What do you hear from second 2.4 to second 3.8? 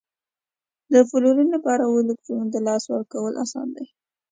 د لاسه ورکول اسان